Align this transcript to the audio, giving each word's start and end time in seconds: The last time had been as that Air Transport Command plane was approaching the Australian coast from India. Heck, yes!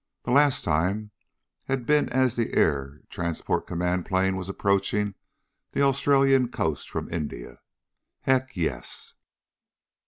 The 0.23 0.31
last 0.31 0.63
time 0.63 1.11
had 1.65 1.85
been 1.85 2.09
as 2.09 2.35
that 2.37 2.55
Air 2.57 3.01
Transport 3.11 3.67
Command 3.67 4.03
plane 4.07 4.35
was 4.35 4.49
approaching 4.49 5.13
the 5.73 5.83
Australian 5.83 6.49
coast 6.49 6.89
from 6.89 7.07
India. 7.13 7.59
Heck, 8.23 8.57
yes! 8.57 9.13